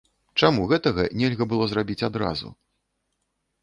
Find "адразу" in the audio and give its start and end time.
2.11-2.47